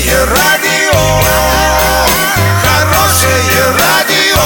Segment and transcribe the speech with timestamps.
[0.00, 0.98] Хорошее радио,
[2.62, 4.40] хорошее радио,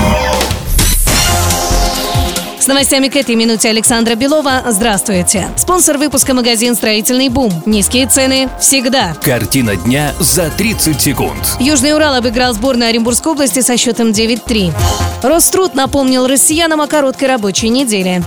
[2.65, 4.63] С новостями к этой минуте Александра Белова.
[4.67, 5.49] Здравствуйте.
[5.55, 7.51] Спонсор выпуска магазин «Строительный бум».
[7.67, 9.15] Низкие цены всегда.
[9.21, 11.57] Картина дня за 30 секунд.
[11.59, 14.73] Южный Урал обыграл сборную Оренбургской области со счетом 9-3.
[15.21, 18.23] Роструд напомнил россиянам о короткой рабочей неделе.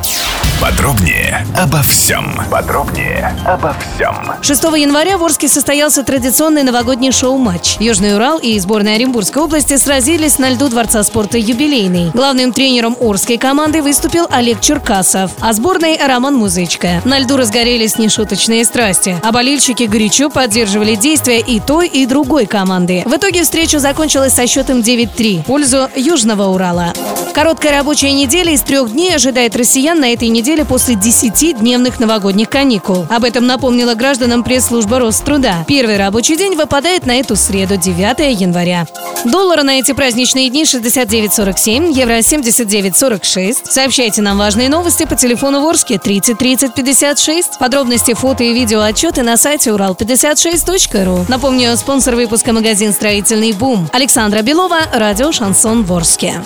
[0.61, 2.35] Подробнее обо всем.
[2.50, 4.14] Подробнее обо всем.
[4.43, 7.76] 6 января в Орске состоялся традиционный новогодний шоу-матч.
[7.79, 12.11] Южный Урал и сборная Оренбургской области сразились на льду Дворца спорта «Юбилейный».
[12.12, 17.03] Главным тренером Орской команды выступил Олег Черкасов, а сборной– Роман Музычка.
[17.04, 23.04] На льду разгорелись нешуточные страсти, а болельщики горячо поддерживали действия и той, и другой команды.
[23.06, 26.93] В итоге встреча закончилась со счетом 9-3 в пользу Южного Урала.
[27.32, 33.06] Короткая рабочая неделя из трех дней ожидает россиян на этой неделе после 10-дневных новогодних каникул.
[33.11, 35.64] Об этом напомнила гражданам пресс-служба Роструда.
[35.67, 38.86] Первый рабочий день выпадает на эту среду, 9 января.
[39.25, 43.56] Доллары на эти праздничные дни 69.47, евро 79.46.
[43.64, 47.58] Сообщайте нам важные новости по телефону Ворске 30 30 56.
[47.58, 51.27] Подробности, фото и видео отчеты на сайте урал56.ру.
[51.28, 53.89] Напомню, спонсор выпуска магазин «Строительный бум».
[53.92, 56.42] Александра Белова, радио «Шансон Ворске».